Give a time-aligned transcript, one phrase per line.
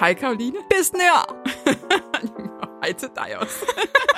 [0.00, 0.56] Hej Karoline.
[0.70, 1.46] Besnør!
[2.82, 3.66] Hej til dig også.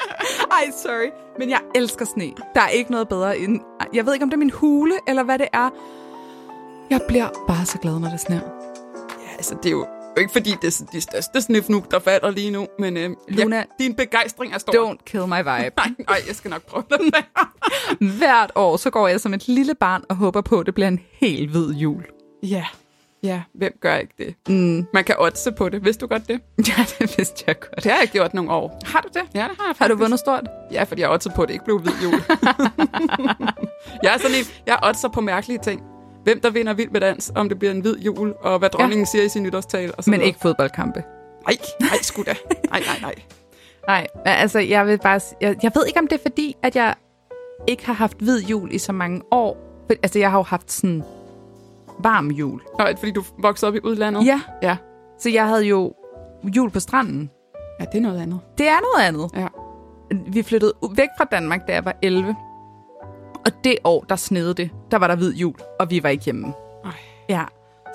[0.58, 1.10] Ej, sorry.
[1.38, 2.32] Men jeg elsker sne.
[2.54, 3.60] Der er ikke noget bedre end...
[3.94, 5.70] Jeg ved ikke, om det er min hule, eller hvad det er.
[6.90, 8.40] Jeg bliver bare så glad, når det sner.
[9.20, 9.86] Ja, altså, det er jo
[10.18, 13.62] ikke fordi, det er de største snifnuk, der falder lige nu, men øh, Luna, ja,
[13.78, 14.72] din begejstring er stor.
[14.72, 15.72] Don't kill my vibe.
[15.76, 17.24] Nej, nej, jeg skal nok prøve det.
[18.18, 20.88] Hvert år, så går jeg som et lille barn og håber på, at det bliver
[20.88, 22.04] en helt hvid jul.
[22.42, 22.64] Ja,
[23.26, 24.34] ja, hvem gør ikke det?
[24.48, 24.86] Mm.
[24.92, 25.84] Man kan oddse på det.
[25.84, 26.40] Vidste du godt det?
[26.68, 27.84] Ja, det vidste jeg godt.
[27.84, 28.80] Det har jeg gjort nogle år.
[28.84, 29.22] Har du det?
[29.34, 29.80] Ja, det har jeg faktisk.
[29.80, 30.48] Har du vundet stort?
[30.72, 32.12] Ja, fordi jeg oddset på, at det ikke blev hvid jul.
[34.02, 35.82] jeg er sådan en, jeg oddser på mærkelige ting.
[36.24, 39.04] Hvem der vinder vild med dans, om det bliver en hvid jul, og hvad dronningen
[39.04, 39.10] ja.
[39.10, 39.94] siger i sin nytårstale.
[39.94, 40.28] Og så Men noget.
[40.28, 41.02] ikke fodboldkampe.
[41.46, 42.34] Nej, nej, sgu da.
[42.70, 43.14] Nej, nej, nej.
[43.88, 45.20] Nej, altså, jeg vil bare...
[45.40, 46.94] Jeg, jeg ved ikke, om det er fordi, at jeg
[47.66, 49.56] ikke har haft hvid jul i så mange år.
[50.02, 51.02] Altså, jeg har jo haft sådan
[52.02, 52.60] varm jul.
[52.78, 54.26] Nå, fordi du voksede op i udlandet?
[54.26, 54.76] Ja, Ja.
[55.18, 55.94] så jeg havde jo
[56.56, 57.30] jul på stranden.
[57.80, 58.40] Ja, det er noget andet.
[58.58, 59.30] Det er noget andet.
[59.34, 59.46] Ja.
[60.32, 62.36] Vi flyttede væk fra Danmark, da jeg var 11.
[63.46, 66.24] Og det år, der snede det, der var der hvid jul, og vi var ikke
[66.24, 66.52] hjemme.
[66.84, 66.90] Ej.
[67.28, 67.44] Ja.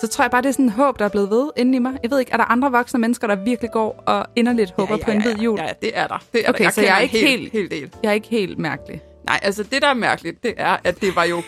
[0.01, 1.79] Så tror jeg bare, det er sådan en håb, der er blevet ved inde i
[1.79, 1.93] mig.
[2.03, 5.05] Jeg ved ikke, er der andre voksne mennesker, der virkelig går og inderligt håber ja,
[5.05, 5.59] på en ja, hvid jul?
[5.59, 6.17] Ja, ja, det er der.
[6.33, 6.69] Det er Okay, der.
[6.71, 7.97] så jeg er ikke helt, helt- helt.
[8.03, 9.01] Jeg er ikke helt mærkelig.
[9.27, 11.41] Nej, altså det, der er mærkeligt, det er, at det var jo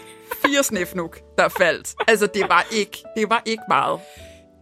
[0.46, 1.94] fire snefnuk, der faldt.
[2.08, 4.00] Altså, det var ikke, det var ikke meget.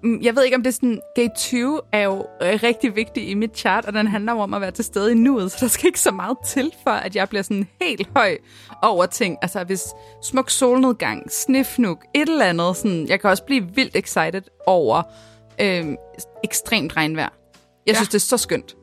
[0.04, 1.02] Mm, Jeg ved ikke, om det er sådan...
[1.16, 4.62] Gate 20 er jo øh, rigtig vigtig i mit chart, og den handler om at
[4.62, 7.30] være til stede i nuet, så der skal ikke så meget til, for at jeg
[7.30, 8.38] bliver sådan helt høj
[8.84, 9.38] over ting.
[9.42, 9.84] Altså, hvis
[10.24, 13.08] smuk solnedgang, snifnuk, et eller andet, sådan...
[13.08, 15.04] Jeg kan også blive vildt excited over
[15.62, 15.86] øh,
[16.44, 17.30] ekstremt regnvejr.
[17.86, 17.94] Jeg Ja.
[17.94, 18.76] synes, det er så skønt.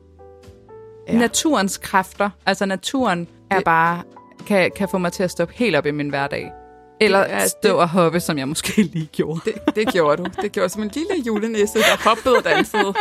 [1.07, 1.13] Ja.
[1.17, 4.03] Naturens kræfter, altså naturen, er Det- bare...
[4.47, 6.51] Kan, kan få mig til at stoppe helt op i min hverdag.
[7.01, 9.39] Eller Det er- stå det- og hoppe, som jeg måske lige gjorde.
[9.45, 10.29] Det, det gjorde du.
[10.41, 12.93] Det gjorde som en lille julenisse, der hoppede og dansede.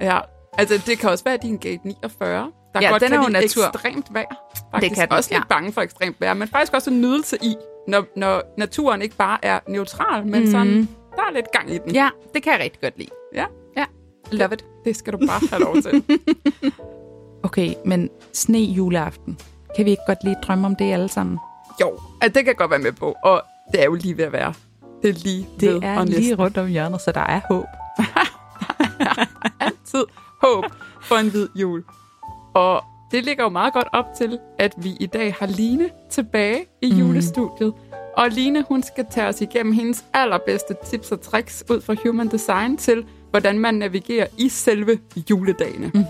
[0.00, 0.18] Ja.
[0.58, 2.52] Altså, det kan også være din gate 49.
[2.74, 3.64] Der Ja, godt den er jo natur.
[3.66, 4.24] ekstremt vejr.
[4.74, 4.94] Faktisk.
[4.94, 5.44] kan den, også lidt ja.
[5.48, 7.54] bange for ekstremt vejr, men faktisk også en nydelse i,
[7.88, 10.50] når, når naturen ikke bare er neutral, men mm.
[10.50, 11.94] sådan, der er lidt gang i den.
[11.94, 13.10] Ja, det kan jeg rigtig godt lide.
[13.34, 13.44] ja.
[13.76, 13.84] Ja,
[14.32, 14.64] love it.
[14.84, 16.04] Det skal du bare have lov til.
[17.42, 19.38] Okay, men sne juleaften.
[19.76, 21.38] Kan vi ikke godt lige drømme om det alle sammen?
[21.80, 23.14] Jo, altså, det kan godt være med på.
[23.24, 24.54] Og det er jo lige ved at være.
[25.02, 27.64] Det er lige Det er og lige næsten rundt om hjørnet, så der er håb.
[29.60, 30.04] altid
[30.42, 30.64] håb
[31.02, 31.84] for en hvid jul.
[32.54, 36.64] Og det ligger jo meget godt op til, at vi i dag har Line tilbage
[36.82, 36.98] i Mm.
[36.98, 37.72] julestudiet.
[38.16, 42.28] Og Line, hun skal tage os igennem hendes allerbedste tips og tricks ud fra Human
[42.28, 44.98] Design til, hvordan man navigerer i selve
[45.30, 45.90] juledagene.
[45.94, 46.02] Mm.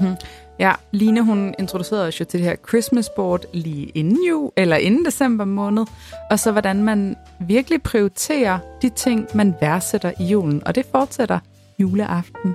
[0.58, 4.76] Ja, Line hun introducerede os jo til det her Christmas board lige inden jul, eller
[4.76, 5.86] inden december måned,
[6.30, 11.38] og så hvordan man virkelig prioriterer de ting, man værdsætter i julen, og det fortsætter
[11.78, 12.54] juleaften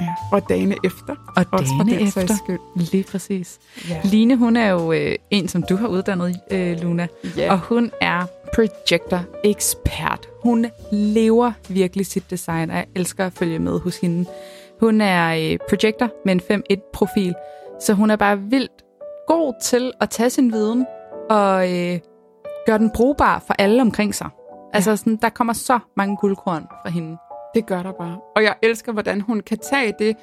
[0.00, 0.14] Ja.
[0.32, 1.32] Og dagene efter.
[1.36, 2.36] og Også dagene sags efter.
[2.44, 2.58] skyld.
[2.92, 3.58] Lige præcis.
[3.88, 4.00] Ja.
[4.04, 7.06] Line, hun er jo øh, en, som du har uddannet, øh, Luna.
[7.36, 7.52] Ja.
[7.52, 10.28] Og hun er projector-ekspert.
[10.42, 14.24] Hun lever virkelig sit design, og jeg elsker at følge med hos hende.
[14.80, 17.34] Hun er øh, projector med en 5-1-profil,
[17.80, 18.84] så hun er bare vildt
[19.26, 20.86] god til at tage sin viden
[21.30, 21.98] og øh,
[22.66, 24.28] gøre den brugbar for alle omkring sig.
[24.72, 27.16] Altså, sådan, der kommer så mange guldkorn fra hende.
[27.54, 28.18] Det gør der bare.
[28.36, 30.16] Og jeg elsker, hvordan hun kan tage det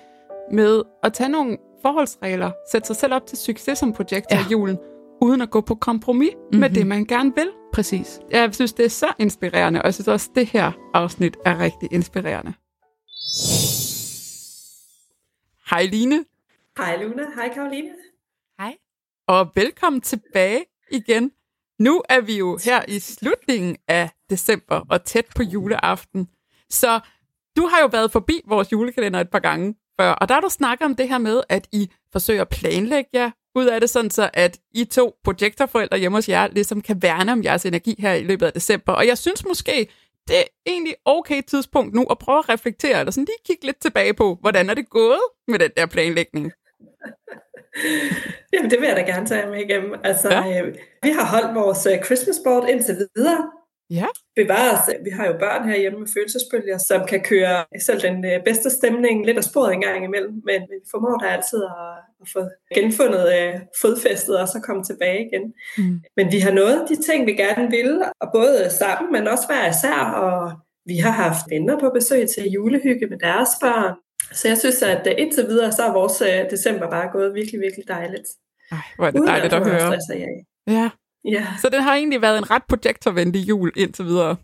[0.52, 4.42] med at tage nogle forholdsregler, sætte sig selv op til succes som projektor ja.
[4.42, 4.48] Ja.
[4.48, 4.78] i julen,
[5.22, 6.60] uden at gå på kompromis mm-hmm.
[6.60, 7.50] med det, man gerne vil.
[7.74, 8.20] Præcis.
[8.32, 11.90] Jeg synes, det er så inspirerende, og jeg synes også, det her afsnit er rigtig
[11.92, 12.54] inspirerende.
[15.70, 16.26] Hej Line,
[16.78, 17.90] Hej Luna, hej Karoline.
[18.60, 18.76] Hej.
[19.28, 21.32] og velkommen tilbage igen.
[21.80, 26.28] Nu er vi jo her i slutningen af december og tæt på juleaften.
[26.70, 27.00] Så
[27.58, 30.50] du har jo været forbi vores julekalender et par gange før, og der har du
[30.50, 34.12] snakket om det her med, at I forsøger at planlægge jer ud af det, sådan
[34.12, 38.14] så at I to projektorforældre hjemme hos jer ligesom kan værne om jeres energi her
[38.14, 38.94] i løbet af december.
[38.94, 39.88] Og jeg synes måske,
[40.28, 43.82] det er egentlig okay tidspunkt nu at prøve at reflektere, eller sådan lige kigge lidt
[43.82, 46.52] tilbage på, hvordan er det gået med den der planlægning?
[48.54, 49.94] Jamen, det vil jeg da gerne tage med igennem.
[50.04, 50.42] Altså, Ja.
[50.46, 50.62] ja.
[50.62, 53.52] øh, vi har holdt vores øh, Christmas board indtil videre.
[53.90, 54.08] Ja.
[54.36, 58.70] Bevares, vi har jo børn herhjemme med følelsesbølger, som kan køre selv den øh, bedste
[58.70, 62.42] stemning lidt af sporet en gang imellem, men vi formår da altid at, at få
[62.76, 65.54] genfundet øh, fodfæstet og så komme tilbage igen.
[65.78, 66.00] Mm.
[66.18, 69.70] Men vi har nået de ting, vi gerne vil, og både sammen, men også hver
[69.70, 70.52] især, og
[70.86, 73.94] vi har haft venner på besøg til julehygge med deres børn.
[74.32, 77.88] Så jeg synes, at øh, indtil videre, så er vores december bare gået virkelig, virkelig
[77.88, 78.28] dejligt.
[78.72, 79.92] Ej, hvor er det Uden dejligt at få høre.
[80.68, 80.90] Ja.
[81.32, 84.36] Ja, Så den har egentlig været en ret projektorvenlig jul indtil videre.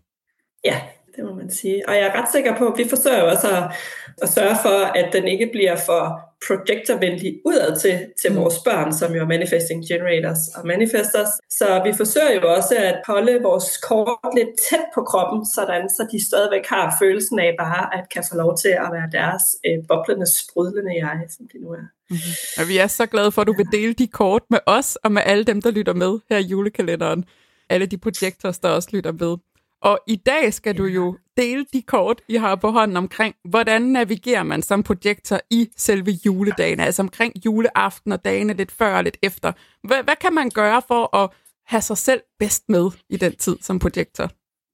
[0.66, 0.82] ja,
[1.16, 1.90] det må man sige.
[1.90, 3.64] Og jeg er ret sikker på, at vi forsøger også at,
[4.22, 8.38] at sørge for, at den ikke bliver for projectorvenlig udad til, til mm.
[8.38, 11.34] vores børn, som jo er manifesting generators og manifestors.
[11.50, 16.08] Så vi forsøger jo også at holde vores kort lidt tæt på kroppen, sådan så
[16.12, 19.78] de stadigvæk har følelsen af bare at kan få lov til at være deres øh,
[19.88, 21.86] boblende, sprudlende jeg, som de nu er.
[22.10, 22.60] Mm-hmm.
[22.60, 25.12] Og vi er så glade for, at du vil dele de kort med os og
[25.12, 27.26] med alle dem, der lytter med her i julekalenderen.
[27.70, 29.38] Alle de projektors, der også lytter med.
[29.84, 33.82] Og i dag skal du jo dele de kort, I har på hånden omkring, hvordan
[33.82, 39.04] navigerer man som projektor i selve juledagen, altså omkring juleaften og dagene lidt før og
[39.04, 39.52] lidt efter.
[39.88, 41.30] Hvad, hvad kan man gøre for at
[41.66, 44.30] have sig selv bedst med i den tid som projektor?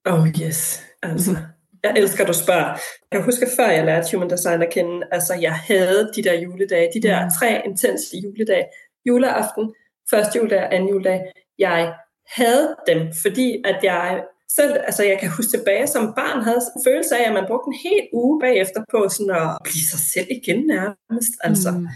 [0.05, 1.37] Oh yes, altså.
[1.83, 2.77] Jeg elsker, at du spørger.
[3.11, 6.89] Jeg husker, før jeg lærte Human Design at kende, altså jeg havde de der juledage,
[6.93, 7.31] de der mm.
[7.39, 8.65] tre intense juledage.
[9.05, 9.73] Juleaften,
[10.09, 11.21] første juledag, anden juledag.
[11.59, 11.93] Jeg
[12.35, 14.23] havde dem, fordi at jeg
[14.55, 17.67] selv, altså jeg kan huske tilbage som barn, havde en følelse af, at man brugte
[17.67, 21.33] en hel uge bagefter på sådan at blive sig selv igen nærmest.
[21.43, 21.71] Altså.
[21.71, 21.87] Mm.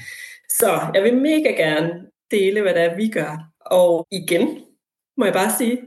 [0.60, 1.90] Så jeg vil mega gerne
[2.32, 3.34] dele, hvad det er, vi gør.
[3.66, 4.60] Og igen,
[5.18, 5.82] må jeg bare sige,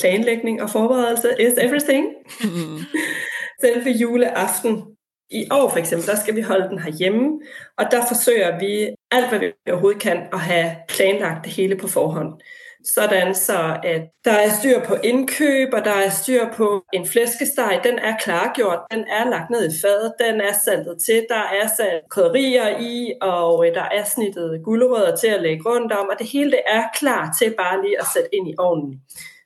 [0.00, 2.06] planlægning og forberedelse is everything.
[2.44, 2.78] Mm.
[3.64, 4.82] Selve juleaften
[5.30, 7.40] i år for eksempel, der skal vi holde den herhjemme,
[7.78, 11.88] og der forsøger vi alt, hvad vi overhovedet kan, at have planlagt det hele på
[11.88, 12.40] forhånd
[12.84, 17.80] sådan så at der er styr på indkøb, og der er styr på en flæskesteg,
[17.84, 21.66] den er klargjort, den er lagt ned i fadet, den er saltet til, der er
[21.76, 26.18] sat krydderier i, og øh, der er snittet gulerødder til at lægge rundt om, og
[26.18, 29.00] det hele det er klar til bare lige at sætte ind i ovnen.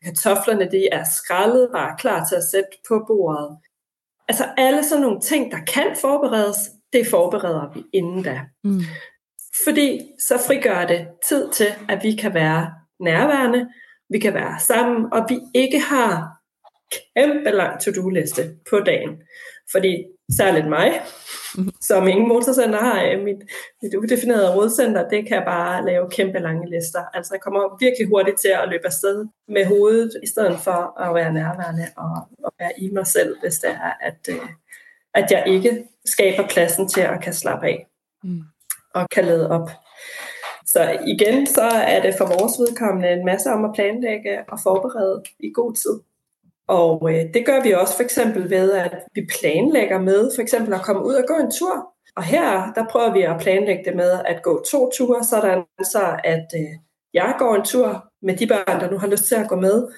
[0.05, 3.59] Kartoflerne de er skrællet, bare klar til at sætte på bordet.
[4.29, 6.57] Altså alle sådan nogle ting, der kan forberedes,
[6.93, 8.41] det forbereder vi inden da.
[8.65, 8.81] Mm.
[9.65, 13.69] Fordi så frigør det tid til, at vi kan være nærværende,
[14.11, 16.35] vi kan være sammen, og vi ikke har
[17.17, 19.23] kæmpe lang to-do-liste på dagen.
[19.73, 20.05] Fordi
[20.37, 21.01] særligt mig,
[21.89, 23.43] som ingen motorcenter har, mit,
[23.83, 27.05] mit udefinerede rådcenter, det kan bare lave kæmpe lange lister.
[27.15, 31.15] Altså jeg kommer virkelig hurtigt til at løbe afsted med hovedet, i stedet for at
[31.15, 34.49] være nærværende og, og være i mig selv, hvis det er, at, øh,
[35.15, 37.87] at jeg ikke skaber pladsen til at kan slappe af
[38.25, 38.43] mm.
[38.95, 39.71] og kan lade op.
[40.67, 45.23] Så igen, så er det for vores vedkommende en masse om at planlægge og forberede
[45.41, 46.01] i god tid.
[46.69, 50.75] Og øh, det gør vi også for eksempel ved, at vi planlægger med for eksempel
[50.75, 51.89] at komme ud og gå en tur.
[52.17, 56.21] Og her, der prøver vi at planlægge det med at gå to ture, sådan så
[56.25, 56.73] at øh,
[57.15, 59.89] jeg går en tur med de børn, der nu har lyst til at gå med,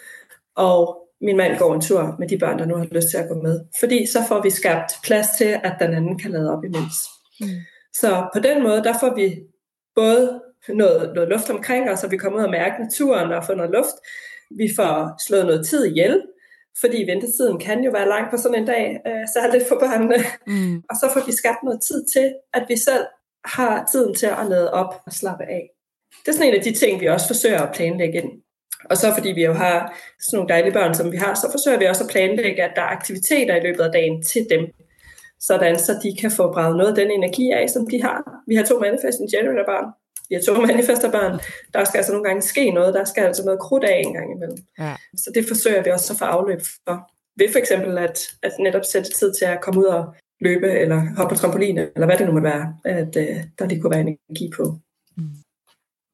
[0.57, 3.29] og min mand går en tur med de børn, der nu har lyst til at
[3.29, 3.61] gå med.
[3.81, 6.95] Fordi så får vi skabt plads til, at den anden kan lade op imens.
[7.41, 7.47] Mm.
[7.93, 9.43] Så på den måde, der får vi
[9.95, 13.55] både noget, noget luft omkring os, og vi kommer ud og mærke naturen og få
[13.55, 13.97] noget luft.
[14.51, 16.23] Vi får slået noget tid ihjel,
[16.81, 20.17] fordi ventetiden kan jo være lang på sådan en dag, øh, særligt for børnene.
[20.47, 20.77] Mm.
[20.91, 23.05] Og så får vi skabt noget tid til, at vi selv
[23.45, 25.71] har tiden til at lade op og slappe af.
[26.23, 28.31] Det er sådan en af de ting, vi også forsøger at planlægge ind.
[28.91, 31.79] Og så fordi vi jo har sådan nogle dejlige børn, som vi har, så forsøger
[31.79, 34.62] vi også at planlægge, at der er aktiviteter i løbet af dagen til dem.
[35.41, 38.23] Sådan så de kan få braget noget af den energi af, som de har.
[38.47, 39.87] Vi har to manifesting generator børn,
[40.28, 41.40] vi har to manifesterbørn,
[41.75, 44.32] der skal altså nogle gange ske noget, der skal altså noget krudt af en gang
[44.32, 44.58] imellem.
[44.78, 44.94] Ja.
[45.17, 47.11] Så det forsøger vi også at få afløb for.
[47.38, 51.02] Ved for eksempel at, at netop sætte tid til at komme ud og løbe, eller
[51.17, 54.00] hoppe på trampolin, eller hvad det nu måtte være, at uh, der lige kunne være
[54.00, 54.78] energi på.
[55.16, 55.25] Mm.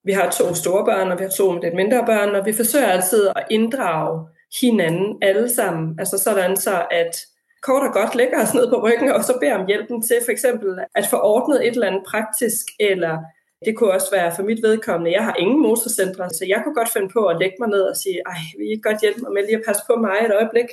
[0.05, 2.87] Vi har to store børn, og vi har to lidt mindre børn, og vi forsøger
[2.87, 4.29] altid at inddrage
[4.61, 5.97] hinanden alle sammen.
[5.99, 7.17] Altså sådan så, at
[7.63, 10.33] kort og godt lægger os ned på ryggen, og så beder om hjælpen til for
[10.33, 13.19] eksempel at få ordnet et eller andet praktisk, eller
[13.65, 15.17] det kunne også være for mit vedkommende.
[15.19, 17.97] Jeg har ingen motorcentre, så jeg kunne godt finde på at lægge mig ned og
[17.97, 20.69] sige, ej, vil I godt hjælpe mig med lige at passe på mig et øjeblik?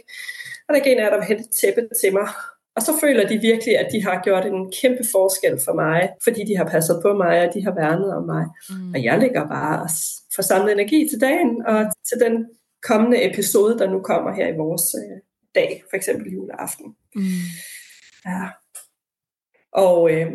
[0.66, 2.28] Og der er en af der vil hente tæppe til mig.
[2.76, 6.42] Og så føler de virkelig, at de har gjort en kæmpe forskel for mig, fordi
[6.50, 8.46] de har passet på mig, og de har værnet om mig.
[8.70, 8.94] Mm.
[8.94, 9.90] Og jeg ligger bare og
[10.36, 11.80] får samlet energi til dagen, og
[12.10, 12.36] til den
[12.90, 15.18] kommende episode, der nu kommer her i vores øh,
[15.56, 16.96] dag, for eksempel juleaften.
[17.16, 17.46] Mm.
[18.26, 18.44] Ja.
[19.72, 20.32] Og øh,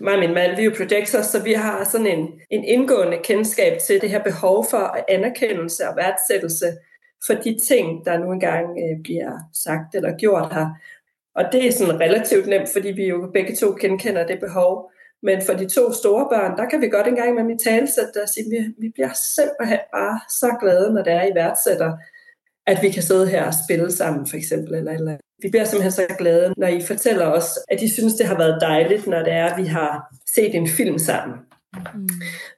[0.00, 3.18] mig og min mand, vi er jo projectors, så vi har sådan en, en indgående
[3.24, 6.66] kendskab til det her behov for anerkendelse og værdsættelse
[7.26, 10.68] for de ting, der nu engang øh, bliver sagt eller gjort her.
[11.34, 14.90] Og det er sådan relativt nemt, fordi vi jo begge to genkender det behov.
[15.22, 18.26] Men for de to store børn, der kan vi godt engang med mit talesæt der
[18.26, 21.92] sige, at vi, vi bliver simpelthen bare så glade, når det er i værdsætter,
[22.66, 25.92] at vi kan sidde her og spille sammen, for eksempel, eller, eller vi bliver simpelthen
[25.92, 29.32] så glade, når I fortæller os, at I synes, det har været dejligt, når det
[29.32, 31.36] er, at vi har set en film sammen.
[31.94, 32.08] Mm.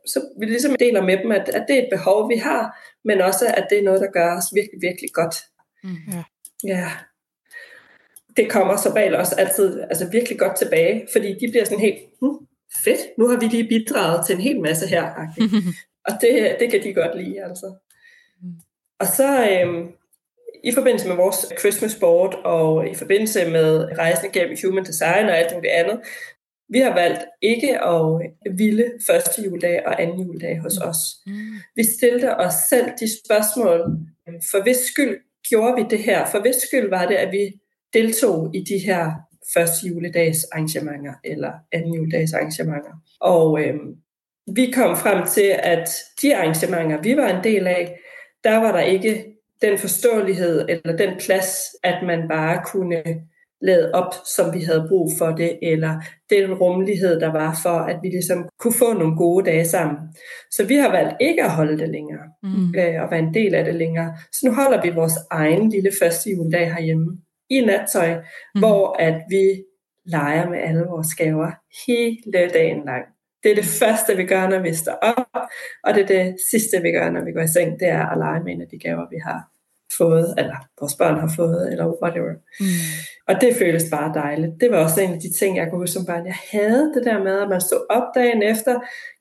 [0.07, 3.21] Så vi ligesom deler med dem, at, at det er et behov, vi har, men
[3.21, 5.37] også, at det er noget, der gør os virkelig, virkelig godt.
[5.85, 5.97] Mm.
[6.13, 6.23] Ja.
[6.65, 6.91] ja.
[8.37, 11.99] det kommer som regel også altid altså virkelig godt tilbage, fordi de bliver sådan helt,
[12.21, 12.47] hm,
[12.85, 15.05] fedt, nu har vi lige bidraget til en hel masse her.
[16.09, 17.75] og det, det kan de godt lide, altså.
[19.01, 19.93] Og så øhm,
[20.65, 25.39] i forbindelse med vores Christmas board og i forbindelse med rejsen gennem human design og
[25.39, 26.01] alt det andet,
[26.69, 28.21] vi har valgt ikke at
[28.59, 30.99] ville første juledag og anden juledag hos os.
[31.27, 31.33] Mm.
[31.77, 33.81] Vi stillede os selv de spørgsmål,
[34.51, 36.27] for hvis skyld gjorde vi det her?
[36.27, 37.61] For hvis skyld var det, at vi
[37.93, 39.13] deltog i de her
[39.55, 42.93] første juledags arrangementer eller anden juledags arrangementer.
[43.21, 43.75] Og øh,
[44.55, 45.89] vi kom frem til, at
[46.23, 47.99] de arrangementer, vi var en del af,
[48.45, 49.25] der var der ikke
[49.63, 53.03] den forståelighed eller den plads, at man bare kunne
[53.61, 57.99] lade op, som vi havde brug for det, eller den rummelighed, der var for, at
[58.03, 59.97] vi ligesom kunne få nogle gode dage sammen.
[60.51, 62.75] Så vi har valgt ikke at holde det længere, mm.
[62.79, 64.17] øh, og være en del af det længere.
[64.33, 67.19] Så nu holder vi vores egen lille første juledag herhjemme
[67.51, 68.61] i nattøj, mm.
[68.61, 69.65] hvor at vi
[70.07, 71.51] leger med alle vores gaver
[71.87, 73.05] hele dagen lang.
[73.49, 75.43] Det er det første, vi gør, når vi står op,
[75.85, 78.19] og det er det sidste, vi gør, når vi går i seng, det er at
[78.19, 79.41] lege med en af de gaver, vi har
[80.01, 82.35] fået, eller vores børn har fået, eller whatever.
[82.61, 82.89] Mm.
[83.29, 84.53] Og det føles bare dejligt.
[84.61, 86.31] Det var også en af de ting, jeg kunne huske som barn.
[86.33, 88.75] Jeg havde det der med, at man stod op dagen efter.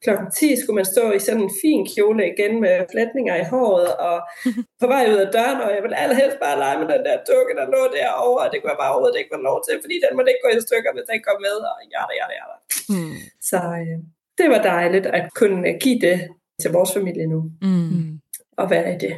[0.03, 3.89] Klokken 10 skulle man stå i sådan en fin kjole igen med flætninger i håret,
[4.09, 4.17] og
[4.81, 7.53] på vej ud af døren, og jeg ville allerhelst bare lege med den der dukke,
[7.59, 10.11] der lå derovre, og det kunne jeg bare overhovedet ikke få lov til, fordi den
[10.17, 12.45] måtte ikke gå i stykker, hvis den kom med, og ja, ja, ja.
[12.93, 13.17] Mm.
[13.49, 13.99] Så øh,
[14.37, 16.29] det var dejligt at kunne give det
[16.61, 18.19] til vores familie nu, mm.
[18.57, 19.15] og være i det.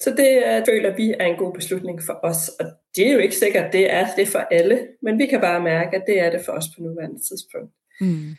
[0.00, 3.18] Så det uh, føler vi er en god beslutning for os, og det er jo
[3.18, 6.20] ikke sikkert, at det er det for alle, men vi kan bare mærke, at det
[6.20, 7.72] er det for os på nuværende tidspunkt.
[8.00, 8.36] Mm.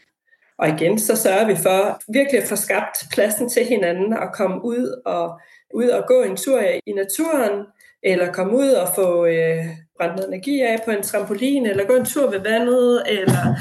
[0.57, 4.65] Og igen, så sørger vi for virkelig at få skabt pladsen til hinanden og komme
[4.65, 5.39] ud og,
[5.73, 7.65] ud og gå en tur i naturen,
[8.03, 9.65] eller komme ud og få øh,
[9.97, 13.57] brændt noget energi af på en trampolin, eller gå en tur ved vandet, eller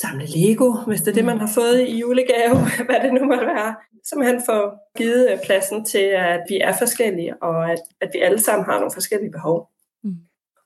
[0.00, 3.36] samle Lego, hvis det er det, man har fået i julegave, hvad det nu må
[3.36, 3.74] være.
[4.08, 8.40] Simpelthen få givet øh, pladsen til, at vi er forskellige, og at, at vi alle
[8.40, 9.70] sammen har nogle forskellige behov.
[10.04, 10.16] Mm.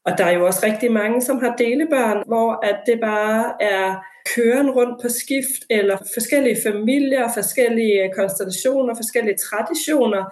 [0.04, 3.96] Og der er jo også rigtig mange, som har delebørn, hvor at det bare er
[4.34, 10.24] køren rundt på skift, eller forskellige familier, forskellige konstellationer, forskellige traditioner.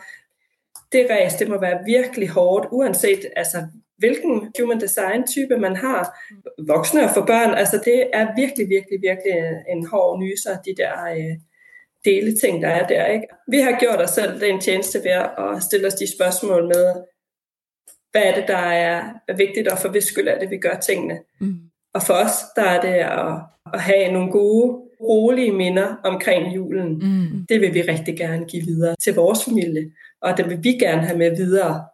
[0.93, 3.67] Det ræs, det må være virkelig hårdt, uanset altså,
[4.01, 6.03] hvilken human design type man har.
[6.67, 9.37] Voksne og for børn, altså det er virkelig, virkelig, virkelig
[9.75, 11.35] en hård nyser, de der øh,
[12.05, 13.07] dele ting, der er der.
[13.07, 13.27] Ikke?
[13.49, 16.87] Vi har gjort os selv den tjeneste ved at stille os de spørgsmål med,
[18.11, 21.19] hvad er det, der er vigtigt, og for hvis skyld er det, vi gør tingene.
[21.41, 21.55] Mm.
[21.95, 23.35] Og for os, der er det at,
[23.75, 26.93] at have nogle gode, rolige minder omkring julen.
[26.93, 27.47] Mm.
[27.49, 29.93] Det vil vi rigtig gerne give videre til vores familie,
[30.23, 31.85] og det vil vi gerne have med videre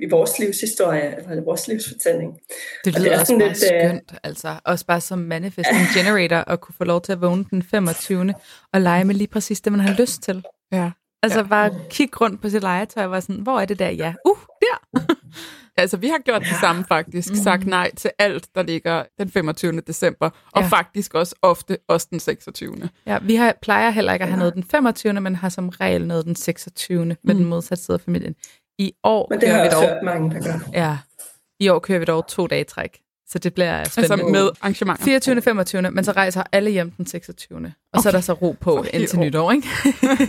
[0.00, 2.38] i vores livshistorie, eller vores livsfortælling.
[2.84, 4.60] Det lyder det er også bare lidt, øh, skønt, altså.
[4.64, 8.34] Også bare som manifesting generator, at kunne få lov til at vågne den 25.
[8.72, 10.44] og lege med lige præcis det, man har lyst til.
[10.72, 10.90] Ja.
[11.22, 11.46] Altså ja.
[11.46, 13.90] bare kigge rundt på sit legetøj og være sådan, hvor er det der?
[13.90, 15.00] Ja, uh, der!
[15.82, 17.30] altså, vi har gjort det samme faktisk.
[17.30, 17.36] Mm.
[17.36, 19.80] Sagt nej til alt, der ligger den 25.
[19.80, 20.30] december.
[20.52, 20.68] Og ja.
[20.68, 22.88] faktisk også ofte også den 26.
[23.06, 25.12] Ja, vi har, plejer heller ikke at have noget den 25.
[25.12, 27.04] men har som regel noget den 26.
[27.04, 27.34] med mm.
[27.34, 28.34] den modsatte side af familien.
[28.78, 30.58] I år Men det har jeg dog, hørt mange, der gør.
[30.72, 30.98] Ja.
[31.60, 33.00] I år kører vi dog to dage træk.
[33.28, 34.14] Så det bliver spændende.
[34.14, 35.04] Altså med arrangementer?
[35.04, 35.42] 24.
[35.42, 35.90] 25.
[35.90, 37.56] Men så rejser alle hjem den 26.
[37.56, 38.02] Og okay.
[38.02, 39.68] så er der så ro på okay, indtil nytår, ikke?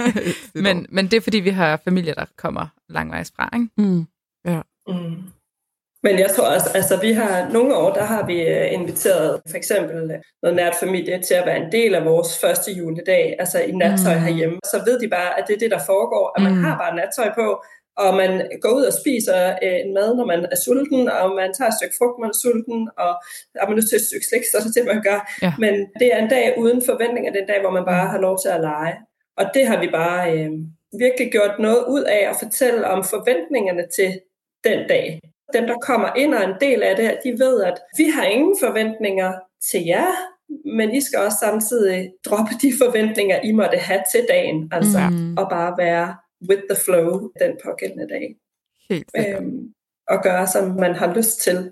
[0.66, 3.70] men, men det er fordi, vi har familie, der kommer langvejs fra, ikke?
[3.78, 4.06] Mm.
[4.46, 4.62] Ja.
[4.88, 5.24] Mm.
[6.04, 9.58] Men jeg tror også, altså vi har nogle år, der har vi øh, inviteret for
[9.58, 13.60] eksempel øh, noget nært familie til at være en del af vores første juledag, altså
[13.60, 14.22] i nattøj mm.
[14.22, 14.58] herhjemme.
[14.66, 16.64] Så ved de bare, at det er det, der foregår, at man mm.
[16.64, 17.64] har bare nattøj på,
[18.04, 21.54] og man går ud og spiser øh, en mad, når man er sulten, og man
[21.54, 23.12] tager et stykke frugt, når man er sulten, og
[23.62, 25.20] er man nødt til et stykke slik, så er det det, man gør.
[25.46, 25.52] Ja.
[25.64, 28.20] Men det er en dag uden forventninger, det er en dag, hvor man bare har
[28.28, 28.96] lov til at lege.
[29.40, 30.52] Og det har vi bare øh,
[31.04, 34.10] virkelig gjort noget ud af at fortælle om forventningerne til
[34.64, 35.06] den dag.
[35.54, 38.24] Dem, der kommer ind og er en del af det, de ved, at vi har
[38.24, 39.32] ingen forventninger
[39.72, 40.12] til jer,
[40.78, 45.38] men I skal også samtidig droppe de forventninger, I måtte have til dagen, altså, mm.
[45.38, 46.16] og bare være
[46.50, 48.36] with the flow den pågældende dag.
[48.90, 49.74] Helt øhm,
[50.08, 51.72] og gøre, som man har lyst til.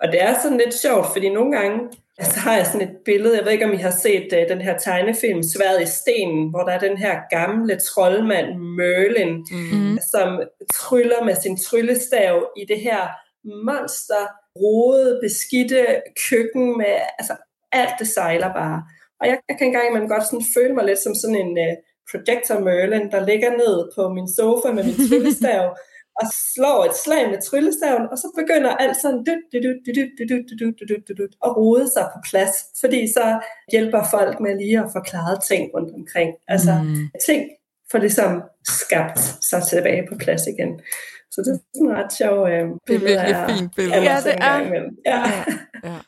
[0.00, 3.36] Og det er sådan lidt sjovt, fordi nogle gange altså, har jeg sådan et billede,
[3.36, 6.62] jeg ved ikke, om I har set uh, den her tegnefilm, Sværet i stenen, hvor
[6.62, 9.98] der er den her gamle troldmand Merlin, mm.
[10.12, 13.02] som tryller med sin tryllestav i det her
[13.44, 14.22] monster,
[14.56, 17.36] rode, beskidte køkken med, altså
[17.72, 18.82] alt det sejler bare.
[19.20, 21.74] Og jeg, jeg kan engang man godt sådan føle mig lidt som sådan en uh,
[22.10, 25.76] Projector Merlin, der ligger ned på min sofa med min tryllestav,
[26.20, 30.28] og slår et slag med tryllestaven, og så begynder alt sådan dyt, dyt, dyt, dyt,
[30.30, 33.40] dyt, dyt, dyt, dyt, at rode sig på plads, fordi så
[33.72, 36.30] hjælper folk med lige at forklare ting rundt omkring.
[36.48, 37.10] Altså mm.
[37.26, 37.50] ting
[37.90, 39.20] får ligesom skabt
[39.50, 40.80] sig tilbage på plads igen.
[41.30, 43.12] Så det er sådan en ret sjov øh, billede.
[43.12, 44.02] Det er virkelig fint billede.
[44.02, 44.58] Ja, det er.
[44.58, 44.72] Ja.
[45.06, 45.44] Ja.
[45.84, 45.98] ja.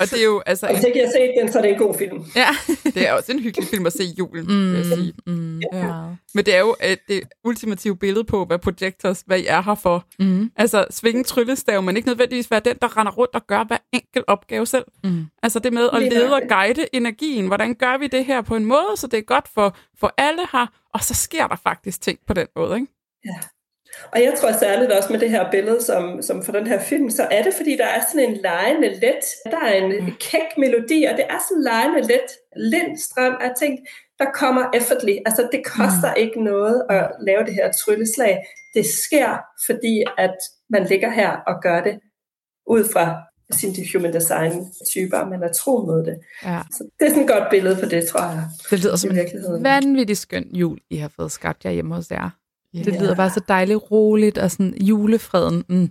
[0.00, 0.66] Og det er jo, altså...
[0.66, 2.24] Og hvis ikke jeg har set den, så er det en god film.
[2.36, 2.48] Ja,
[2.94, 5.12] det er også en hyggelig film at se i julen, mm, vil jeg sige.
[5.26, 5.86] Mm, ja.
[6.34, 9.74] Men det er jo et, det ultimative billede på, hvad Projectors, hvad I er her
[9.74, 10.06] for.
[10.18, 10.50] Mm.
[10.56, 14.24] Altså, svinge tryllestav, men ikke nødvendigvis være den, der render rundt og gør hver enkelt
[14.26, 14.84] opgave selv.
[15.04, 15.24] Mm.
[15.42, 17.46] Altså det med at lede og guide energien.
[17.46, 20.42] Hvordan gør vi det her på en måde, så det er godt for, for alle
[20.52, 22.92] her, og så sker der faktisk ting på den måde, ikke?
[23.24, 23.38] Ja.
[24.12, 27.10] Og jeg tror særligt også med det her billede, som, som for den her film,
[27.10, 30.12] så er det, fordi der er sådan en lejende let, der er en mm.
[30.20, 33.78] kæk melodi, og det er sådan en lejende let, lindstrøm af ting,
[34.18, 35.14] der kommer effortly.
[35.26, 36.22] Altså det koster mm.
[36.22, 38.38] ikke noget at lave det her trylleslag.
[38.74, 40.36] Det sker, fordi at
[40.70, 41.98] man ligger her og gør det
[42.66, 44.52] ud fra sin human design
[44.92, 46.18] typer, man er tro mod det.
[46.44, 46.60] Ja.
[46.70, 48.44] Så det er sådan et godt billede på det, tror jeg.
[48.70, 52.30] Det lyder som en vanvittig skøn jul, I har fået skabt jer hjemme hos jer.
[52.76, 52.84] Yeah.
[52.84, 55.90] Det lyder bare så dejligt roligt, og sådan julefreden, mm,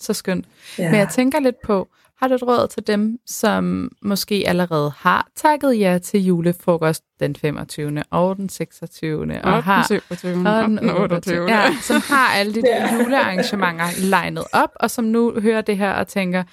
[0.00, 0.46] så skønt.
[0.80, 0.90] Yeah.
[0.90, 1.88] Men jeg tænker lidt på,
[2.20, 7.36] har du et råd til dem, som måske allerede har takket jer til julefrokost den
[7.36, 8.02] 25.
[8.10, 9.20] og den 26.
[9.20, 10.48] og, og har, den 27.
[10.48, 11.50] og den 28.
[11.50, 15.92] Ja, som har alle de der julearrangementer legnet op, og som nu hører det her
[15.92, 16.44] og tænker,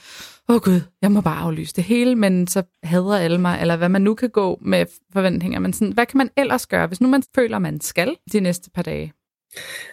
[0.50, 3.76] åh oh gud, jeg må bare aflyse det hele, men så hader alle mig, eller
[3.76, 5.60] hvad man nu kan gå med forventninger.
[5.60, 8.70] Men sådan, hvad kan man ellers gøre, hvis nu man føler, man skal de næste
[8.70, 9.14] par dage?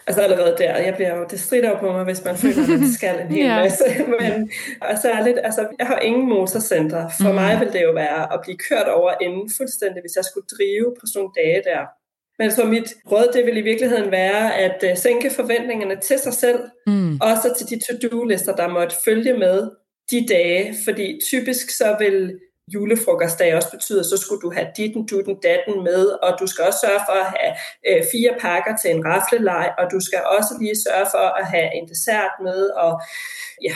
[0.07, 2.91] Altså allerede der, jeg bliver jo, det strider på mig, hvis man føler, at man
[2.99, 3.55] skal en hel ja.
[3.61, 3.83] masse.
[4.19, 4.51] Men
[4.81, 7.09] og særligt, altså, jeg har ingen motorcenter.
[7.21, 7.35] For mm.
[7.35, 10.95] mig vil det jo være at blive kørt over inden fuldstændig, hvis jeg skulle drive
[10.99, 11.81] på sådan nogle dage der.
[12.39, 16.33] Men så mit råd, det vil i virkeligheden være at uh, sænke forventningerne til sig
[16.33, 17.19] selv, mm.
[17.21, 19.69] også til de to-do-lister, der måtte følge med
[20.11, 22.39] de dage, fordi typisk så vil
[22.73, 26.79] julefrokostdag også betyder, så skulle du have ditten, dutten, datten med, og du skal også
[26.85, 27.53] sørge for at have
[27.89, 31.69] øh, fire pakker til en rafleleg, og du skal også lige sørge for at have
[31.77, 33.01] en dessert med, og
[33.67, 33.75] ja,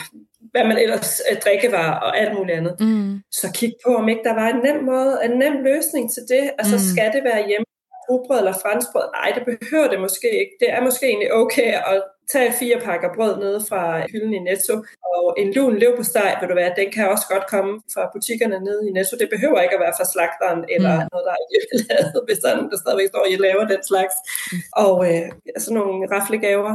[0.52, 2.74] hvad man ellers øh, drikkevarer og alt muligt andet.
[2.80, 3.14] Mm.
[3.40, 6.44] Så kig på, om ikke der var en nem måde, en nem løsning til det.
[6.58, 6.84] Altså mm.
[6.92, 7.68] skal det være hjemme
[8.10, 9.06] rugbrød eller franskbrød?
[9.18, 10.54] Nej, det behøver det måske ikke.
[10.60, 14.74] Det er måske egentlig okay at tage fire pakker brød nede fra hylden i Netto,
[15.12, 18.80] og en lun steg, vil du være, den kan også godt komme fra butikkerne nede
[18.88, 19.14] i Netto.
[19.22, 21.08] Det behøver ikke at være fra slagteren, eller mm.
[21.12, 24.14] noget, der er hjemmelavet, hvis der er nogen, der stadigvæk står, I laver den slags.
[24.52, 24.58] Mm.
[24.84, 25.26] Og øh,
[25.62, 26.74] sådan nogle raflegaver,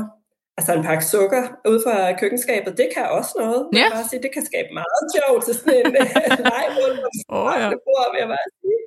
[0.58, 3.68] Altså en pakke sukker ud fra køkkenskabet, det kan også noget.
[3.74, 3.88] Ja.
[3.92, 5.92] Bare sige, det kan skabe meget sjov til sådan en
[6.52, 7.70] leg rundt oh, ja.
[7.88, 8.78] bord, vil jeg bare sige.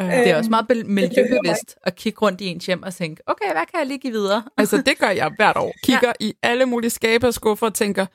[0.00, 0.24] Ja.
[0.24, 3.66] Det er også meget miljøbevidst at kigge rundt i en hjem og tænke, okay, hvad
[3.70, 4.42] kan jeg lige give videre?
[4.58, 5.72] Altså det gør jeg hvert år.
[5.84, 6.26] Kigger ja.
[6.26, 8.06] i alle mulige skabe og skuffer og tænker,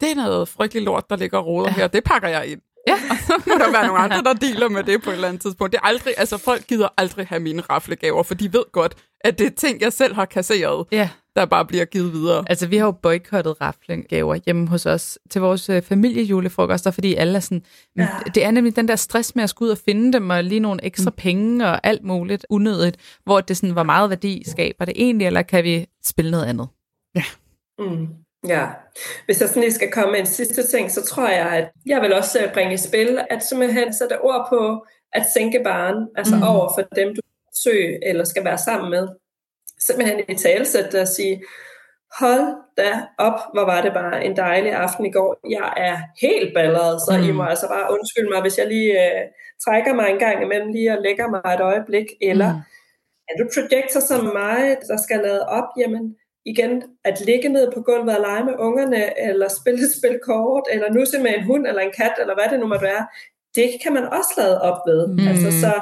[0.00, 1.74] det er noget frygteligt lort, der ligger og roder ja.
[1.74, 2.60] her, det pakker jeg ind.
[2.88, 2.94] Ja.
[3.10, 5.42] Og så må der være nogle andre, der dealer med det på et eller andet
[5.42, 5.72] tidspunkt.
[5.72, 9.38] Det er aldrig, altså folk gider aldrig have mine raflegaver, for de ved godt, at
[9.38, 10.86] det er ting, jeg selv har kasseret.
[10.92, 12.44] Ja der bare bliver givet videre.
[12.48, 17.36] Altså, vi har jo boykottet raflegaver hjemme hos os til vores øh, familiejulefrokoster, fordi alle
[17.36, 17.62] er sådan...
[17.96, 18.08] Ja.
[18.34, 20.60] Det er nemlig den der stress med at skulle ud og finde dem, og lige
[20.60, 21.16] nogle ekstra mm.
[21.16, 25.42] penge og alt muligt unødigt, hvor det sådan, hvor meget værdi skaber det egentlig, eller
[25.42, 26.68] kan vi spille noget andet?
[27.14, 27.24] Ja.
[27.78, 28.08] Mm.
[28.48, 28.66] Ja,
[29.24, 32.02] hvis jeg sådan lige skal komme med en sidste ting, så tror jeg, at jeg
[32.02, 36.36] vil også øh, bringe i spil, at simpelthen sætte ord på at sænke barn, altså
[36.36, 36.42] mm.
[36.42, 37.20] over for dem, du
[37.64, 39.08] søger eller skal være sammen med
[39.78, 41.42] simpelthen i talesæt og sige,
[42.18, 45.40] hold da op, hvor var det bare en dejlig aften i går.
[45.50, 47.28] Jeg er helt balleret, så mm.
[47.28, 49.22] I må altså bare undskylde mig, hvis jeg lige øh,
[49.64, 52.60] trækker mig en gang imellem lige og lægger mig et øjeblik, eller mm.
[53.28, 57.80] er du projektor som mig, der skal lade op, jamen igen, at ligge ned på
[57.80, 61.66] gulvet og lege med ungerne, eller spille et spil kort, eller nusse med en hund
[61.66, 63.06] eller en kat, eller hvad det nu måtte være,
[63.54, 65.06] det kan man også lade op ved.
[65.06, 65.28] Mm.
[65.28, 65.72] Altså, så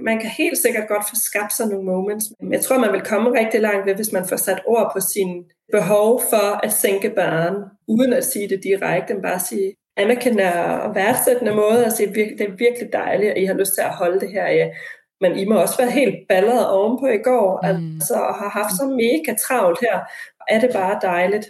[0.00, 3.00] man kan helt sikkert godt få skabt sig nogle moments, men jeg tror, man vil
[3.00, 7.10] komme rigtig langt ved, hvis man får sat ord på sin behov for at sænke
[7.10, 7.54] barn,
[7.88, 10.44] uden at sige det direkte, men bare sige anerkende
[10.82, 13.94] og værdsættende måde, og sige, det er virkelig dejligt, at I har lyst til at
[13.94, 14.72] holde det her af.
[15.20, 17.68] Men I må også være helt balleret ovenpå i går, mm.
[17.68, 19.98] altså, og har haft så mega travlt her.
[20.40, 21.46] Og er det bare dejligt.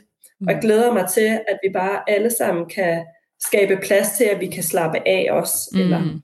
[0.46, 3.04] Og jeg glæder mig til, at vi bare alle sammen kan
[3.46, 5.68] skabe plads til, at vi kan slappe af os.
[5.72, 5.80] Mm.
[5.80, 6.20] Eller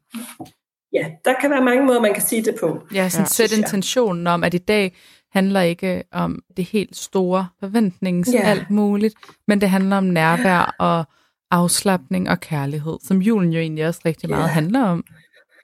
[0.95, 2.79] ja, der kan være mange måder, man kan sige det på.
[2.95, 4.97] Ja, sådan ja, sæt intentionen om, at i dag
[5.33, 8.41] handler ikke om det helt store forventnings ja.
[8.41, 9.15] alt muligt,
[9.49, 11.05] men det handler om nærvær og
[11.51, 14.49] afslappning og kærlighed, som julen jo egentlig også rigtig meget ja.
[14.49, 15.05] handler om.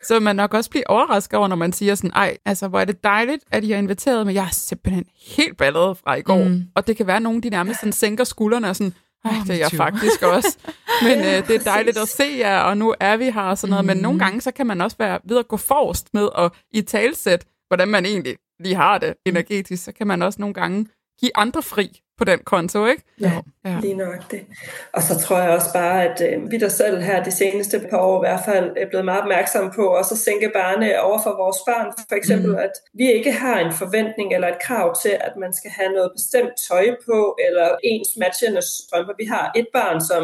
[0.02, 2.84] Så man nok også blive overrasket over, når man siger sådan, ej, altså, hvor er
[2.84, 5.04] det dejligt, at I har inviteret, men jeg er simpelthen
[5.36, 6.44] helt ballet fra i går.
[6.48, 6.62] Mm.
[6.74, 9.54] Og det kan være, at nogen de nærmest sådan sænker skuldrene og sådan, ej, det
[9.54, 10.58] er jeg faktisk også.
[11.06, 13.70] Men øh, det er dejligt at se jer, og nu er vi her og sådan
[13.70, 13.84] noget.
[13.84, 16.82] Men nogle gange, så kan man også være ved at gå forrest med at i
[16.82, 19.84] talsæt, hvordan man egentlig lige har det energetisk.
[19.84, 20.86] Så kan man også nogle gange
[21.20, 23.02] give andre fri på den konto, ikke?
[23.20, 23.32] Ja,
[23.64, 23.78] ja.
[23.80, 24.40] lige nok det.
[24.92, 27.98] Og så tror jeg også bare, at øh, vi der selv her de seneste par
[27.98, 31.30] år i hvert fald er blevet meget opmærksomme på også at sænke barne over for
[31.42, 31.92] vores børn.
[32.08, 32.64] For eksempel, mm.
[32.66, 36.10] at vi ikke har en forventning eller et krav til, at man skal have noget
[36.16, 39.14] bestemt tøj på, eller ens matchende strømper.
[39.18, 40.22] Vi har et barn, som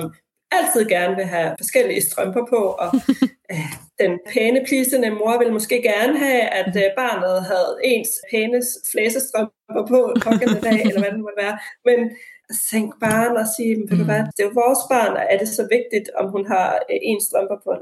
[0.52, 2.90] altid gerne vil have forskellige strømper på, og
[3.52, 8.62] øh, den pæne, plisende mor vil måske gerne have, at øh, barnet havde ens pæne
[8.92, 11.59] flæsestrømper på pågældende dag, eller hvad det måtte være.
[11.85, 11.98] Men
[12.50, 15.48] sænk barn og sige, ved du hvad, det er jo vores barn, og er det
[15.48, 17.72] så vigtigt, om hun har øh, en strømper på?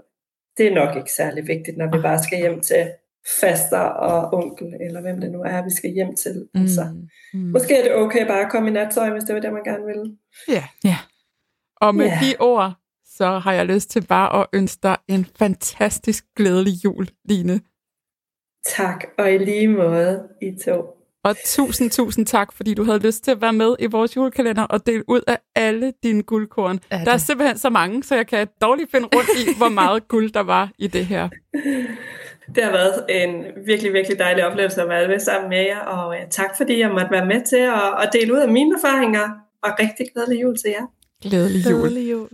[0.56, 2.84] Det er nok ikke særlig vigtigt, når vi bare skal hjem til
[3.40, 6.48] faster og onkel, eller hvem det nu er, vi skal hjem til.
[6.54, 6.60] Mm.
[6.60, 6.84] Altså,
[7.34, 7.40] mm.
[7.40, 9.86] Måske er det okay bare at komme i nattøj, hvis det var det, man gerne
[9.86, 10.16] vil.
[10.48, 10.64] Ja, yeah.
[10.84, 10.88] ja.
[10.88, 11.13] Yeah.
[11.76, 12.20] Og med yeah.
[12.20, 12.72] de ord,
[13.04, 17.60] så har jeg lyst til bare at ønske dig en fantastisk glædelig jul, Line.
[18.66, 20.84] Tak, og i lige måde, I to.
[21.24, 24.62] Og tusind, tusind tak, fordi du havde lyst til at være med i vores julekalender
[24.62, 26.80] og dele ud af alle dine guldkorn.
[26.90, 30.08] Er der er simpelthen så mange, så jeg kan dårligt finde rundt i, hvor meget
[30.12, 31.28] guld der var i det her.
[32.54, 36.16] Det har været en virkelig, virkelig dejlig oplevelse at være med sammen med jer, og
[36.30, 39.30] tak fordi jeg måtte være med til at, at dele ud af mine erfaringer,
[39.62, 40.86] og rigtig glædelig jul til jer.
[41.24, 41.80] Glædelig jul.
[41.80, 42.28] Glædelig jul.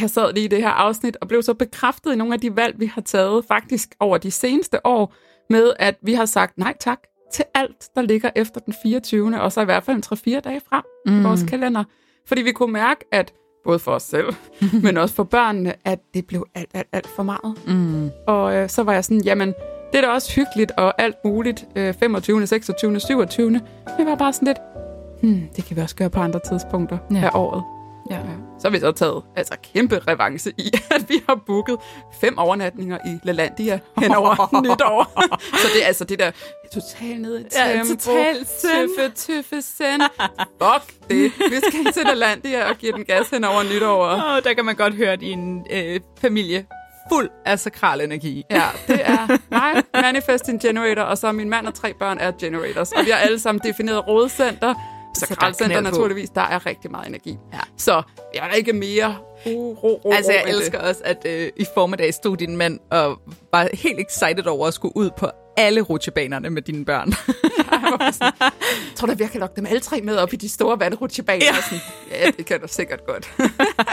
[0.00, 2.56] Jeg sad lige i det her afsnit og blev så bekræftet i nogle af de
[2.56, 5.14] valg, vi har taget faktisk over de seneste år,
[5.50, 6.98] med at vi har sagt nej tak
[7.32, 9.40] til alt, der ligger efter den 24.
[9.40, 11.20] og så i hvert fald en 3-4 dage frem mm.
[11.20, 11.84] i vores kalender.
[12.26, 13.32] Fordi vi kunne mærke, at
[13.64, 14.34] både for os selv,
[14.84, 17.58] men også for børnene, at det blev alt, alt, alt for meget.
[17.66, 18.10] Mm.
[18.26, 19.48] Og øh, så var jeg sådan, jamen,
[19.92, 23.50] det er da også hyggeligt og alt muligt, øh, 25., 26., 27.
[23.98, 24.58] Det var bare sådan lidt,
[25.24, 27.24] hmm, det kan vi også gøre på andre tidspunkter ja.
[27.24, 27.64] af året.
[28.10, 28.16] Ja.
[28.16, 28.22] ja.
[28.58, 31.76] Så har vi så taget altså kæmpe revanche i, at vi har booket
[32.20, 34.34] fem overnatninger i LaLandia hen over
[34.64, 35.12] nytår.
[35.58, 36.30] så det er altså det der
[36.72, 37.58] totalt ned i tempo.
[37.58, 40.02] Ja, totalt tøffe, tøffe send.
[40.38, 41.32] Fuck det.
[41.50, 44.12] Vi skal til LaLandia og give den gas hen over nytår.
[44.12, 46.66] Oh, der kan man godt høre din øh, familie
[47.08, 48.44] fuld af sakral energi.
[48.50, 52.92] Ja, det er mig, Manifesting Generator, og så min mand og tre børn er generators.
[52.92, 54.74] Og vi har alle sammen defineret rådcenter,
[55.14, 57.38] Sakralcenter naturligvis, der er rigtig meget energi.
[57.52, 57.58] Ja.
[57.78, 58.02] Så
[58.34, 60.88] jeg er ikke mere ro, ro, ro, Altså, jeg elsker det.
[60.88, 63.20] også, at øh, i formiddag stod din mand og
[63.52, 67.08] var helt excited over at skulle ud på alle rutsjebanerne med dine børn.
[68.10, 68.32] jeg
[68.96, 71.44] tror da, vi kan lokke dem alle tre med op i de store vandrutsjebaner.
[71.44, 71.52] Ja.
[71.62, 71.78] Sådan,
[72.10, 73.32] ja, det kan du sikkert godt.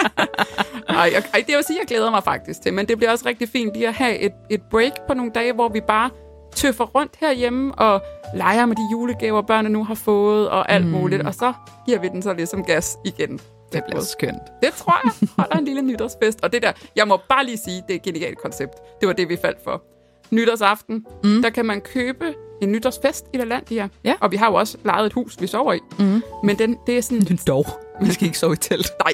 [0.89, 3.25] ej, jeg, ej, det vil sige, jeg glæder mig faktisk til, men det bliver også
[3.25, 6.09] rigtig fint lige at have et, et break på nogle dage, hvor vi bare
[6.55, 8.01] tøffer rundt herhjemme og
[8.35, 10.91] leger med de julegaver, børnene nu har fået og alt mm.
[10.91, 11.21] muligt.
[11.21, 11.53] Og så
[11.85, 13.39] giver vi den så ligesom gas igen.
[13.73, 14.41] Det bliver skønt.
[14.63, 15.29] Det tror jeg.
[15.37, 16.39] Holder en lille nytårsfest.
[16.43, 18.73] Og det der, jeg må bare lige sige, det er et genialt koncept.
[19.01, 19.83] Det var det, vi faldt for.
[20.31, 21.41] Nytårsaften, mm.
[21.41, 23.89] der kan man købe en nytårsfest i Lalandia.
[24.03, 24.13] Ja.
[24.19, 25.79] Og vi har jo også lejet et hus, vi sover i.
[25.99, 26.23] Mm.
[26.43, 27.39] Men den, det er sådan...
[27.47, 27.65] Dog.
[28.01, 28.91] Vi skal ikke sove i telt.
[29.03, 29.13] Nej.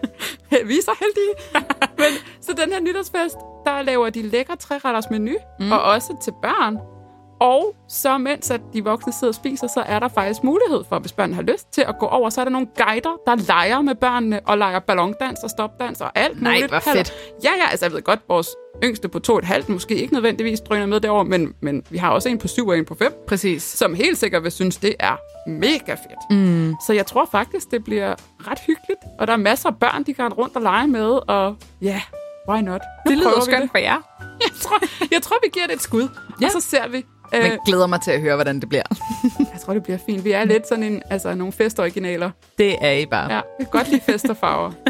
[0.68, 1.64] vi er så heldige.
[1.98, 2.06] Men,
[2.40, 5.72] så den her nytårsfest, der laver de lækre træretters menu, mm.
[5.72, 6.93] og også til børn.
[7.44, 10.98] Og så mens at de voksne sidder og spiser, så er der faktisk mulighed for,
[10.98, 13.80] hvis børnene har lyst til at gå over, så er der nogle guider, der leger
[13.80, 16.70] med børnene og leger ballondans og stopdans og alt Nej, muligt.
[16.70, 17.12] Nej, hvor fedt.
[17.44, 18.48] Ja, ja, altså jeg ved godt, vores
[18.84, 22.10] yngste på to et halvt måske ikke nødvendigvis drøner med derovre, men, men vi har
[22.10, 23.12] også en på syv og en på fem.
[23.26, 23.62] Præcis.
[23.62, 26.30] Som helt sikkert vil synes, det er mega fedt.
[26.30, 26.74] Mm.
[26.86, 28.14] Så jeg tror faktisk, det bliver
[28.48, 31.56] ret hyggeligt, og der er masser af børn, de kan rundt og lege med, og
[31.82, 32.00] ja, yeah,
[32.48, 32.80] why not?
[33.06, 33.98] Nu det lyder skønt for jer.
[34.20, 34.78] Jeg tror,
[35.10, 36.08] jeg tror, vi giver det et skud,
[36.40, 36.46] ja.
[36.46, 38.82] og så ser vi, men øh, glæder mig til at høre, hvordan det bliver.
[39.52, 40.24] jeg tror, det bliver fint.
[40.24, 42.30] Vi er lidt sådan en, altså, nogle festoriginaler.
[42.58, 43.32] Det er I bare.
[43.32, 44.72] Ja, vi kan godt lide fest og farver.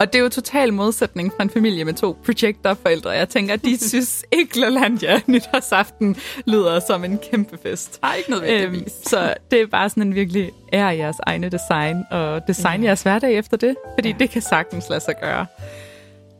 [0.00, 3.10] Og det er jo total modsætning fra en familie med to projektorforældre.
[3.10, 7.98] Jeg tænker, de synes ikke, Lalandia nytårsaften lyder som en kæmpe fest.
[8.02, 8.82] Nej, ikke nødvendigvis.
[8.82, 12.86] Øhm, så det er bare sådan en virkelig ære jeres egne design, og design ja.
[12.86, 14.14] jeres hverdag efter det, fordi ja.
[14.18, 15.46] det kan sagtens lade sig gøre.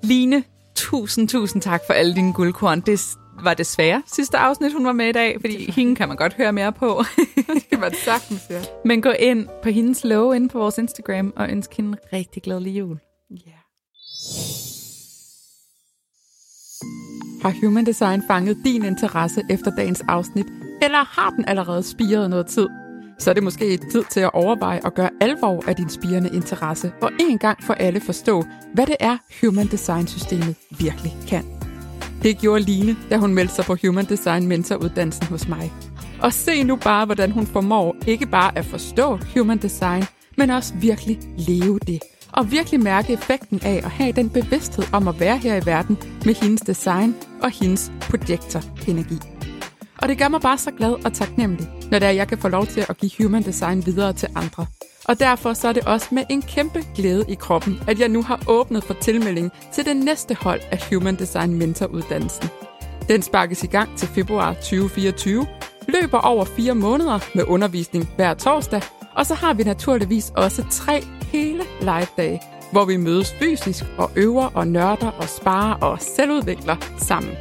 [0.03, 2.81] Line, tusind, tusind tak for alle dine guldkorn.
[2.81, 3.01] Det,
[3.45, 6.53] var desværre sidste afsnit, hun var med i dag, fordi hende kan man godt høre
[6.53, 7.03] mere på.
[7.55, 8.61] det kan man sagtens, ja.
[8.85, 12.79] Men gå ind på hendes love inde på vores Instagram og ønsk hende rigtig glædelig
[12.79, 12.99] jul.
[13.31, 13.35] Ja.
[13.37, 13.57] Yeah.
[17.43, 20.47] Har Human Design fanget din interesse efter dagens afsnit,
[20.83, 22.69] eller har den allerede spiret noget tid?
[23.21, 26.93] så er det måske tid til at overveje at gøre alvor af din spirende interesse,
[27.03, 31.60] og en gang for alle forstå, hvad det er, Human Design-systemet virkelig kan.
[32.23, 35.73] Det gjorde Line, da hun meldte sig på Human Design Mentoruddannelsen hos mig.
[36.23, 40.05] Og se nu bare, hvordan hun formår ikke bare at forstå Human Design,
[40.37, 41.99] men også virkelig leve det.
[42.33, 45.99] Og virkelig mærke effekten af at have den bevidsthed om at være her i verden
[46.25, 49.19] med hendes design og hendes projektor-energi.
[49.99, 52.49] Og det gør mig bare så glad og taknemmelig, når det er, jeg kan få
[52.49, 54.67] lov til at give human design videre til andre.
[55.11, 58.23] Og derfor så er det også med en kæmpe glæde i kroppen, at jeg nu
[58.23, 62.49] har åbnet for tilmelding til det næste hold af Human Design Mentoruddannelsen.
[63.09, 65.47] Den sparkes i gang til februar 2024,
[65.89, 68.83] løber over fire måneder med undervisning hver torsdag,
[69.15, 72.43] og så har vi naturligvis også tre hele live-dage,
[72.73, 77.37] hvor vi mødes fysisk og øver og nørder og sparer og selvudvikler sammen.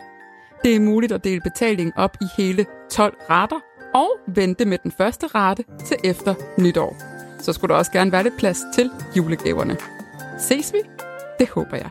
[0.64, 3.60] Det er muligt at dele betalingen op i hele 12 rater
[3.94, 6.96] og vente med den første rate til efter nytår.
[7.40, 9.76] Så skulle der også gerne være lidt plads til julegaverne.
[10.38, 10.78] Ses vi?
[11.38, 11.90] Det håber jeg.